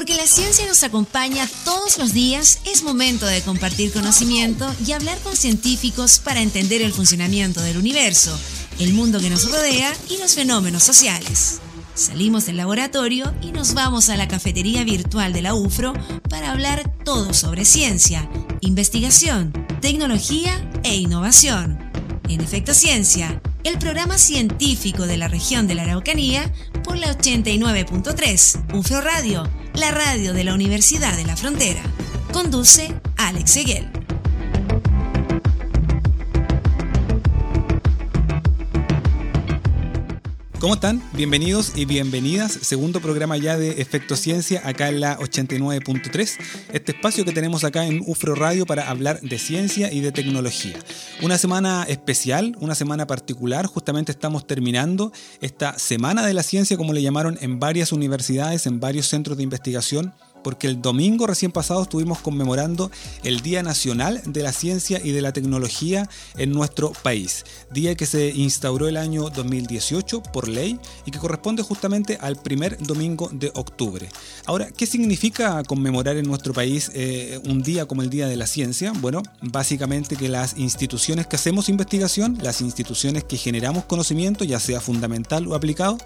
Porque 0.00 0.16
la 0.16 0.26
ciencia 0.26 0.66
nos 0.66 0.82
acompaña 0.82 1.46
todos 1.62 1.98
los 1.98 2.14
días, 2.14 2.60
es 2.64 2.82
momento 2.82 3.26
de 3.26 3.42
compartir 3.42 3.92
conocimiento 3.92 4.66
y 4.86 4.92
hablar 4.92 5.18
con 5.18 5.36
científicos 5.36 6.20
para 6.20 6.40
entender 6.40 6.80
el 6.80 6.94
funcionamiento 6.94 7.60
del 7.60 7.76
universo, 7.76 8.34
el 8.78 8.94
mundo 8.94 9.20
que 9.20 9.28
nos 9.28 9.50
rodea 9.50 9.92
y 10.08 10.16
los 10.16 10.36
fenómenos 10.36 10.84
sociales. 10.84 11.60
Salimos 11.94 12.46
del 12.46 12.56
laboratorio 12.56 13.34
y 13.42 13.52
nos 13.52 13.74
vamos 13.74 14.08
a 14.08 14.16
la 14.16 14.26
cafetería 14.26 14.84
virtual 14.84 15.34
de 15.34 15.42
la 15.42 15.52
UFRO 15.52 15.92
para 16.30 16.50
hablar 16.50 16.90
todo 17.04 17.34
sobre 17.34 17.66
ciencia, 17.66 18.26
investigación, 18.62 19.52
tecnología 19.82 20.66
e 20.82 20.96
innovación. 20.96 21.78
En 22.30 22.40
Efecto 22.40 22.72
Ciencia, 22.72 23.42
el 23.64 23.78
programa 23.78 24.18
científico 24.18 25.06
de 25.06 25.16
la 25.16 25.28
región 25.28 25.66
de 25.66 25.74
la 25.74 25.82
Araucanía 25.82 26.52
por 26.84 26.96
la 26.96 27.16
89.3 27.16 28.74
UFRO 28.74 29.00
Radio, 29.00 29.48
la 29.74 29.90
radio 29.90 30.32
de 30.32 30.44
la 30.44 30.54
Universidad 30.54 31.16
de 31.16 31.24
la 31.24 31.36
Frontera. 31.36 31.82
Conduce 32.32 32.94
Alex 33.16 33.50
Seguel. 33.50 33.99
¿Cómo 40.60 40.74
están? 40.74 41.02
Bienvenidos 41.14 41.72
y 41.74 41.86
bienvenidas. 41.86 42.52
Segundo 42.52 43.00
programa 43.00 43.38
ya 43.38 43.56
de 43.56 43.80
Efecto 43.80 44.14
Ciencia 44.14 44.60
acá 44.62 44.90
en 44.90 45.00
la 45.00 45.18
89.3. 45.18 46.36
Este 46.74 46.92
espacio 46.92 47.24
que 47.24 47.32
tenemos 47.32 47.64
acá 47.64 47.86
en 47.86 48.02
UFRO 48.06 48.34
Radio 48.34 48.66
para 48.66 48.90
hablar 48.90 49.22
de 49.22 49.38
ciencia 49.38 49.90
y 49.90 50.00
de 50.00 50.12
tecnología. 50.12 50.78
Una 51.22 51.38
semana 51.38 51.86
especial, 51.88 52.58
una 52.60 52.74
semana 52.74 53.06
particular. 53.06 53.64
Justamente 53.64 54.12
estamos 54.12 54.46
terminando 54.46 55.12
esta 55.40 55.78
Semana 55.78 56.26
de 56.26 56.34
la 56.34 56.42
Ciencia, 56.42 56.76
como 56.76 56.92
le 56.92 57.00
llamaron 57.00 57.38
en 57.40 57.58
varias 57.58 57.90
universidades, 57.90 58.66
en 58.66 58.80
varios 58.80 59.06
centros 59.06 59.38
de 59.38 59.44
investigación 59.44 60.12
porque 60.42 60.66
el 60.66 60.80
domingo 60.80 61.26
recién 61.26 61.52
pasado 61.52 61.82
estuvimos 61.82 62.18
conmemorando 62.18 62.90
el 63.24 63.40
Día 63.40 63.62
Nacional 63.62 64.22
de 64.26 64.42
la 64.42 64.52
Ciencia 64.52 65.00
y 65.02 65.12
de 65.12 65.20
la 65.20 65.32
Tecnología 65.32 66.08
en 66.36 66.52
nuestro 66.52 66.92
país, 67.02 67.44
día 67.70 67.94
que 67.94 68.06
se 68.06 68.30
instauró 68.30 68.88
el 68.88 68.96
año 68.96 69.30
2018 69.30 70.22
por 70.22 70.48
ley 70.48 70.78
y 71.06 71.10
que 71.10 71.18
corresponde 71.18 71.62
justamente 71.62 72.18
al 72.20 72.36
primer 72.36 72.78
domingo 72.78 73.30
de 73.32 73.50
octubre. 73.54 74.08
Ahora, 74.46 74.70
¿qué 74.70 74.86
significa 74.86 75.62
conmemorar 75.64 76.16
en 76.16 76.26
nuestro 76.26 76.52
país 76.52 76.90
eh, 76.94 77.40
un 77.44 77.62
día 77.62 77.86
como 77.86 78.02
el 78.02 78.10
Día 78.10 78.26
de 78.26 78.36
la 78.36 78.46
Ciencia? 78.46 78.92
Bueno, 79.00 79.22
básicamente 79.42 80.16
que 80.16 80.28
las 80.28 80.56
instituciones 80.56 81.26
que 81.26 81.36
hacemos 81.36 81.68
investigación, 81.68 82.38
las 82.42 82.60
instituciones 82.60 83.24
que 83.24 83.36
generamos 83.36 83.84
conocimiento, 83.84 84.44
ya 84.44 84.60
sea 84.60 84.80
fundamental 84.80 85.46
o 85.46 85.54
aplicado, 85.54 85.98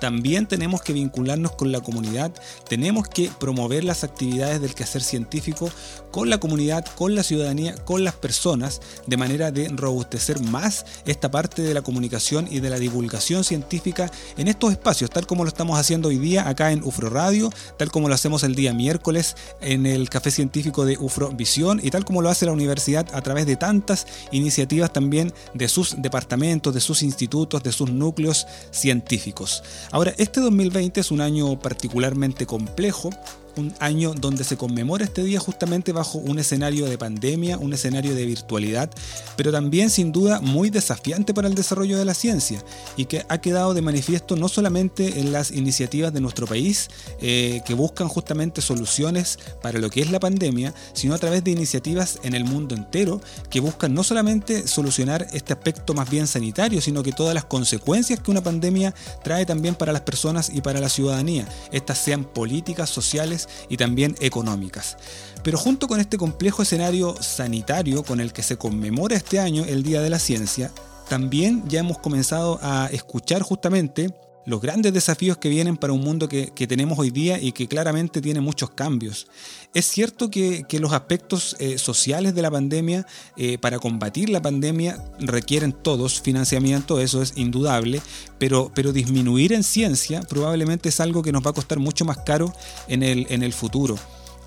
también 0.00 0.46
tenemos 0.46 0.82
que 0.82 0.92
vincularnos 0.92 1.52
con 1.52 1.72
la 1.72 1.80
comunidad, 1.80 2.32
tenemos 2.68 3.08
que 3.08 3.30
promover 3.38 3.81
las 3.84 4.04
actividades 4.04 4.60
del 4.60 4.74
quehacer 4.74 5.02
científico 5.02 5.70
con 6.10 6.28
la 6.30 6.38
comunidad, 6.38 6.84
con 6.96 7.14
la 7.14 7.22
ciudadanía, 7.22 7.74
con 7.84 8.04
las 8.04 8.14
personas, 8.14 8.80
de 9.06 9.16
manera 9.16 9.50
de 9.50 9.68
robustecer 9.68 10.40
más 10.40 10.84
esta 11.06 11.30
parte 11.30 11.62
de 11.62 11.74
la 11.74 11.82
comunicación 11.82 12.46
y 12.50 12.60
de 12.60 12.70
la 12.70 12.78
divulgación 12.78 13.44
científica 13.44 14.10
en 14.36 14.48
estos 14.48 14.72
espacios, 14.72 15.10
tal 15.10 15.26
como 15.26 15.44
lo 15.44 15.48
estamos 15.48 15.78
haciendo 15.78 16.08
hoy 16.08 16.18
día 16.18 16.48
acá 16.48 16.72
en 16.72 16.82
UFRO 16.82 17.10
Radio, 17.10 17.50
tal 17.78 17.90
como 17.90 18.08
lo 18.08 18.14
hacemos 18.14 18.42
el 18.42 18.54
día 18.54 18.72
miércoles 18.72 19.36
en 19.60 19.86
el 19.86 20.08
Café 20.08 20.30
Científico 20.30 20.84
de 20.84 20.98
UFRO 20.98 21.30
Visión 21.30 21.80
y 21.82 21.90
tal 21.90 22.04
como 22.04 22.22
lo 22.22 22.28
hace 22.28 22.46
la 22.46 22.52
universidad 22.52 23.06
a 23.12 23.22
través 23.22 23.46
de 23.46 23.56
tantas 23.56 24.06
iniciativas 24.30 24.92
también 24.92 25.32
de 25.54 25.68
sus 25.68 26.00
departamentos, 26.00 26.74
de 26.74 26.80
sus 26.80 27.02
institutos, 27.02 27.62
de 27.62 27.72
sus 27.72 27.90
núcleos 27.90 28.46
científicos. 28.70 29.62
Ahora, 29.90 30.14
este 30.18 30.40
2020 30.40 31.00
es 31.00 31.10
un 31.10 31.20
año 31.20 31.58
particularmente 31.58 32.46
complejo 32.46 33.10
un 33.56 33.74
año 33.80 34.14
donde 34.14 34.44
se 34.44 34.56
conmemora 34.56 35.04
este 35.04 35.22
día 35.22 35.40
justamente 35.40 35.92
bajo 35.92 36.18
un 36.18 36.38
escenario 36.38 36.86
de 36.86 36.98
pandemia, 36.98 37.58
un 37.58 37.72
escenario 37.72 38.14
de 38.14 38.26
virtualidad, 38.26 38.90
pero 39.36 39.52
también 39.52 39.90
sin 39.90 40.12
duda 40.12 40.40
muy 40.40 40.70
desafiante 40.70 41.34
para 41.34 41.48
el 41.48 41.54
desarrollo 41.54 41.98
de 41.98 42.04
la 42.04 42.14
ciencia 42.14 42.62
y 42.96 43.06
que 43.06 43.24
ha 43.28 43.38
quedado 43.38 43.74
de 43.74 43.82
manifiesto 43.82 44.36
no 44.36 44.48
solamente 44.48 45.20
en 45.20 45.32
las 45.32 45.50
iniciativas 45.50 46.12
de 46.12 46.20
nuestro 46.20 46.46
país 46.46 46.88
eh, 47.20 47.60
que 47.66 47.74
buscan 47.74 48.08
justamente 48.08 48.60
soluciones 48.60 49.38
para 49.62 49.78
lo 49.78 49.90
que 49.90 50.00
es 50.00 50.10
la 50.10 50.20
pandemia, 50.20 50.74
sino 50.92 51.14
a 51.14 51.18
través 51.18 51.44
de 51.44 51.50
iniciativas 51.50 52.18
en 52.22 52.34
el 52.34 52.44
mundo 52.44 52.74
entero 52.74 53.20
que 53.50 53.60
buscan 53.60 53.94
no 53.94 54.02
solamente 54.02 54.66
solucionar 54.66 55.26
este 55.32 55.52
aspecto 55.52 55.94
más 55.94 56.10
bien 56.10 56.26
sanitario, 56.26 56.80
sino 56.80 57.02
que 57.02 57.12
todas 57.12 57.34
las 57.34 57.44
consecuencias 57.44 58.20
que 58.20 58.30
una 58.30 58.42
pandemia 58.42 58.94
trae 59.22 59.46
también 59.46 59.74
para 59.74 59.92
las 59.92 60.02
personas 60.02 60.50
y 60.52 60.60
para 60.60 60.80
la 60.80 60.88
ciudadanía, 60.88 61.46
estas 61.70 61.98
sean 61.98 62.24
políticas, 62.24 62.90
sociales, 62.90 63.41
y 63.68 63.76
también 63.76 64.16
económicas. 64.20 64.96
Pero 65.42 65.58
junto 65.58 65.88
con 65.88 66.00
este 66.00 66.18
complejo 66.18 66.62
escenario 66.62 67.14
sanitario 67.20 68.02
con 68.02 68.20
el 68.20 68.32
que 68.32 68.42
se 68.42 68.56
conmemora 68.56 69.16
este 69.16 69.40
año 69.40 69.64
el 69.64 69.82
Día 69.82 70.00
de 70.00 70.10
la 70.10 70.18
Ciencia, 70.18 70.70
también 71.08 71.64
ya 71.68 71.80
hemos 71.80 71.98
comenzado 71.98 72.58
a 72.62 72.88
escuchar 72.92 73.42
justamente 73.42 74.14
los 74.44 74.60
grandes 74.60 74.92
desafíos 74.92 75.36
que 75.36 75.48
vienen 75.48 75.76
para 75.76 75.92
un 75.92 76.00
mundo 76.00 76.28
que, 76.28 76.50
tenemos 76.66 76.98
hoy 76.98 77.10
día 77.10 77.40
y 77.40 77.52
que 77.52 77.68
claramente 77.68 78.20
tiene 78.20 78.40
muchos 78.40 78.70
cambios. 78.70 79.26
Es 79.74 79.86
cierto 79.86 80.30
que, 80.30 80.64
los 80.80 80.92
aspectos 80.92 81.56
eh, 81.58 81.78
sociales 81.78 82.34
de 82.34 82.42
la 82.42 82.50
pandemia, 82.50 83.06
eh, 83.36 83.58
para 83.58 83.78
combatir 83.78 84.30
la 84.30 84.42
pandemia, 84.42 85.02
requieren 85.18 85.72
todos 85.72 86.20
financiamiento, 86.20 86.98
eso 87.00 87.22
es 87.22 87.34
indudable, 87.36 88.00
pero, 88.38 88.72
pero 88.74 88.92
disminuir 88.92 89.52
en 89.52 89.64
ciencia 89.64 90.22
probablemente 90.22 90.88
es 90.88 91.00
algo 91.00 91.22
que 91.22 91.32
nos 91.32 91.44
va 91.44 91.50
a 91.50 91.54
costar 91.54 91.78
mucho 91.78 92.04
más 92.04 92.18
caro 92.18 92.52
en 92.88 93.02
el, 93.02 93.26
en 93.28 93.42
el 93.42 93.52
futuro 93.52 93.96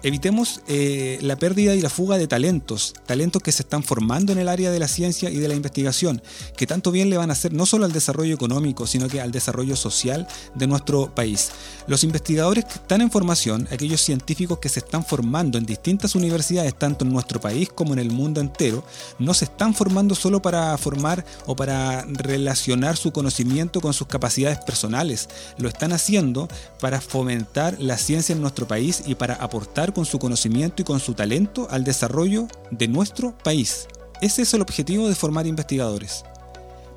evitemos 0.06 0.62
eh, 0.68 1.18
la 1.24 1.36
pérdida 1.36 1.74
y 1.74 1.82
la 1.82 1.90
fuga 1.90 2.20
de 2.20 2.28
talentos, 2.28 2.94
talentos 3.08 3.42
que 3.42 3.52
se 3.52 3.64
están 3.64 3.82
formando 3.82 4.32
en 4.32 4.38
el 4.38 4.50
área 4.50 4.70
de 4.70 4.78
la 4.78 4.88
ciencia 4.88 5.32
y 5.32 5.38
de 5.38 5.48
la 5.48 5.56
investigación, 5.56 6.22
que 6.56 6.68
tanto 6.68 6.92
bien 6.92 7.10
le 7.10 7.18
van 7.18 7.32
a 7.32 7.34
hacer 7.34 7.54
no 7.54 7.66
solo 7.66 7.86
al 7.86 7.92
desarrollo 7.92 8.36
económico, 8.36 8.86
sino 8.86 9.08
que 9.08 9.20
al 9.20 9.32
desarrollo 9.32 9.76
social 9.76 10.28
de 10.54 10.68
nuestro 10.68 11.10
país. 11.16 11.50
Los 11.88 12.04
investigadores 12.04 12.66
que 12.66 12.74
están 12.74 13.02
en 13.02 13.10
formación, 13.10 13.68
aquellos 13.72 14.00
científicos 14.00 14.60
que 14.60 14.70
se 14.70 14.80
están 14.80 15.04
formando 15.04 15.58
en 15.58 15.66
distintas 15.66 16.14
universidades, 16.14 16.78
tanto 16.78 17.04
en 17.04 17.12
nuestro 17.12 17.42
país 17.42 17.70
como 17.74 17.94
en 17.94 18.00
el 18.00 18.12
mundo 18.12 18.42
entero, 18.42 18.84
no 19.18 19.34
se 19.34 19.46
están 19.46 19.74
formando 19.74 20.14
solo 20.14 20.40
para 20.40 20.78
formar 20.78 21.26
o 21.48 21.56
para 21.56 22.06
relacionar 22.06 22.96
su 22.96 23.12
conocimiento 23.12 23.82
con 23.82 23.94
sus 23.96 24.06
capacidades 24.06 24.60
personales, 24.60 25.30
lo 25.58 25.68
están 25.68 25.94
haciendo 25.94 26.48
para 26.80 27.02
fomentar 27.02 27.78
la 27.80 27.98
ciencia 27.98 28.34
en 28.34 28.42
nuestro 28.42 28.68
país 28.68 29.02
y 29.08 29.16
para 29.16 29.34
aportar 29.34 29.95
con 29.96 30.06
su 30.06 30.20
conocimiento 30.20 30.84
y 30.84 30.86
con 30.86 31.00
su 31.00 31.16
talento 31.16 31.68
al 31.72 31.84
desarrollo 31.84 32.48
de 32.70 32.88
nuestro 32.88 33.36
país. 33.40 33.88
Ese 34.22 34.44
es 34.44 34.54
el 34.54 34.62
objetivo 34.62 35.08
de 35.08 35.16
formar 35.16 35.48
investigadores. 35.48 36.24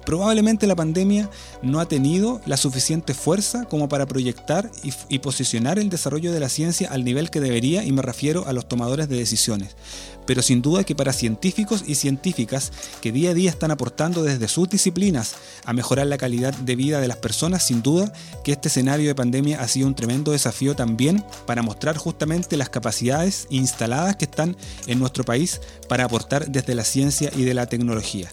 Probablemente 0.05 0.67
la 0.67 0.75
pandemia 0.75 1.29
no 1.63 1.81
ha 1.81 1.87
tenido 1.87 2.41
la 2.47 2.57
suficiente 2.57 3.13
fuerza 3.13 3.67
como 3.67 3.89
para 3.89 4.07
proyectar 4.07 4.71
y, 5.09 5.19
posicionar 5.19 5.79
el 5.79 5.91
desarrollo 5.91 6.33
de 6.33 6.41
la 6.41 6.49
ciencia 6.49 6.89
al 6.91 7.05
nivel 7.05 7.31
que 7.31 7.41
debería 7.41 7.85
y 7.85 7.93
me 7.93 8.03
refiero 8.03 8.47
a 8.47 8.53
los 8.53 8.67
tomadores 8.67 9.09
de 9.09 9.19
decisiones. 9.19 9.77
Pero 10.29 10.43
sin 10.43 10.61
duda 10.61 10.85
que 10.85 10.95
para 10.95 11.15
científicos 11.15 11.83
y 11.87 11.95
científicas 11.95 12.71
que 13.01 13.13
día 13.13 13.31
a 13.31 13.35
día 13.35 13.49
están 13.49 13.71
aportando 13.71 14.23
desde 14.23 14.47
sus 14.47 14.69
disciplinas 14.69 15.37
a 15.65 15.73
mejorar 15.73 16.07
la 16.07 16.19
calidad 16.19 16.53
de 16.53 16.77
vida 16.77 17.01
de 17.01 17.09
las 17.09 17.17
personas, 17.17 17.65
sin 17.65 17.83
duda 17.83 18.13
que 18.45 18.53
este 18.53 18.69
escenario 18.69 19.09
de 19.09 19.15
pandemia 19.15 19.63
ha 19.63 19.69
sido 19.69 19.87
un 19.87 19.95
tremendo 19.95 20.33
desafío 20.33 20.77
también 20.77 21.25
para 21.47 21.63
mostrar 21.63 21.97
justamente 21.97 22.59
las 22.59 22.69
capacidades 22.69 23.47
instaladas 23.49 24.17
que 24.17 24.27
están 24.27 24.55
en 24.87 24.99
nuestro 24.99 25.25
país 25.25 25.63
para 25.89 26.05
aportar 26.05 26.47
desde 26.51 26.75
la 26.75 26.85
ciencia 26.85 27.31
y 27.35 27.45
de 27.45 27.55
la 27.55 27.65
tecnología. 27.65 28.29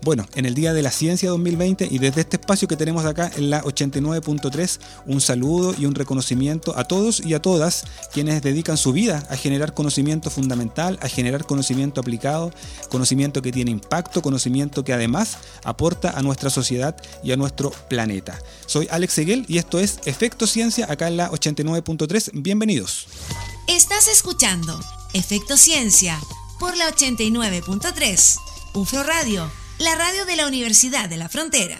Bueno, 0.00 0.26
en 0.36 0.46
el 0.46 0.54
Día 0.54 0.72
de 0.72 0.82
la 0.82 0.92
Ciencia 0.92 1.28
2020 1.30 1.88
y 1.90 1.98
desde 1.98 2.20
este 2.20 2.36
espacio 2.36 2.68
que 2.68 2.76
tenemos 2.76 3.04
acá 3.04 3.32
en 3.36 3.50
la 3.50 3.62
89.3, 3.64 4.78
un 5.06 5.20
saludo 5.20 5.74
y 5.76 5.86
un 5.86 5.96
reconocimiento 5.96 6.78
a 6.78 6.84
todos 6.84 7.20
y 7.20 7.34
a 7.34 7.42
todas 7.42 7.84
quienes 8.12 8.40
dedican 8.40 8.76
su 8.76 8.92
vida 8.92 9.26
a 9.28 9.36
generar 9.36 9.74
conocimiento 9.74 10.30
fundamental, 10.30 10.98
a 11.02 11.08
conocimiento 11.44 12.00
aplicado, 12.00 12.52
conocimiento 12.88 13.42
que 13.42 13.52
tiene 13.52 13.70
impacto, 13.70 14.22
conocimiento 14.22 14.84
que 14.84 14.92
además 14.92 15.38
aporta 15.64 16.10
a 16.10 16.22
nuestra 16.22 16.50
sociedad 16.50 16.96
y 17.22 17.32
a 17.32 17.36
nuestro 17.36 17.70
planeta. 17.88 18.38
Soy 18.66 18.88
Alex 18.90 19.12
Seguel 19.12 19.44
y 19.48 19.58
esto 19.58 19.78
es 19.78 20.00
Efecto 20.04 20.46
Ciencia 20.46 20.86
acá 20.90 21.08
en 21.08 21.16
la 21.16 21.30
89.3. 21.30 22.30
Bienvenidos. 22.34 23.06
Estás 23.66 24.08
escuchando 24.08 24.80
Efecto 25.12 25.56
Ciencia 25.56 26.18
por 26.58 26.76
la 26.76 26.88
89.3. 26.90 28.36
UFRO 28.74 29.02
Radio 29.02 29.50
la 29.78 29.94
radio 29.94 30.26
de 30.26 30.34
la 30.34 30.46
Universidad 30.48 31.08
de 31.08 31.16
la 31.16 31.28
Frontera. 31.28 31.78